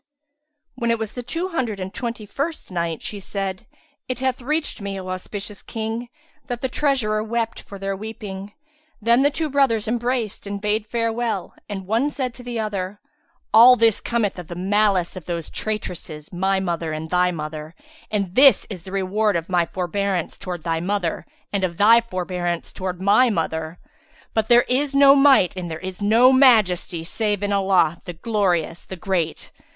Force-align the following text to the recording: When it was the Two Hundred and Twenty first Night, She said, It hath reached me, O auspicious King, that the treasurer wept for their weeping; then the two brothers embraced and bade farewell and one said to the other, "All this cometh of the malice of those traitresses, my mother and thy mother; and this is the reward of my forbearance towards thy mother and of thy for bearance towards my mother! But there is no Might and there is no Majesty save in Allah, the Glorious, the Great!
When 0.73 0.89
it 0.89 0.97
was 0.97 1.13
the 1.13 1.21
Two 1.21 1.49
Hundred 1.49 1.79
and 1.79 1.93
Twenty 1.93 2.25
first 2.25 2.71
Night, 2.71 3.03
She 3.03 3.19
said, 3.19 3.67
It 4.09 4.17
hath 4.17 4.41
reached 4.41 4.81
me, 4.81 4.99
O 4.99 5.09
auspicious 5.09 5.61
King, 5.61 6.09
that 6.47 6.61
the 6.61 6.67
treasurer 6.69 7.23
wept 7.23 7.61
for 7.61 7.77
their 7.77 7.95
weeping; 7.95 8.53
then 8.99 9.21
the 9.21 9.29
two 9.29 9.47
brothers 9.47 9.87
embraced 9.87 10.47
and 10.47 10.59
bade 10.59 10.87
farewell 10.87 11.53
and 11.69 11.85
one 11.85 12.09
said 12.09 12.33
to 12.33 12.43
the 12.43 12.59
other, 12.59 12.99
"All 13.53 13.75
this 13.75 14.01
cometh 14.01 14.39
of 14.39 14.47
the 14.47 14.55
malice 14.55 15.15
of 15.15 15.25
those 15.25 15.51
traitresses, 15.51 16.33
my 16.33 16.59
mother 16.59 16.93
and 16.93 17.11
thy 17.11 17.29
mother; 17.29 17.75
and 18.09 18.33
this 18.33 18.65
is 18.71 18.81
the 18.81 18.91
reward 18.91 19.35
of 19.35 19.49
my 19.49 19.67
forbearance 19.67 20.35
towards 20.39 20.63
thy 20.63 20.79
mother 20.79 21.27
and 21.53 21.63
of 21.63 21.77
thy 21.77 22.01
for 22.01 22.25
bearance 22.25 22.73
towards 22.73 22.99
my 22.99 23.29
mother! 23.29 23.77
But 24.33 24.47
there 24.47 24.65
is 24.67 24.95
no 24.95 25.13
Might 25.13 25.55
and 25.55 25.69
there 25.69 25.77
is 25.77 26.01
no 26.01 26.33
Majesty 26.33 27.03
save 27.03 27.43
in 27.43 27.53
Allah, 27.53 28.01
the 28.05 28.13
Glorious, 28.13 28.83
the 28.83 28.95
Great! 28.95 29.51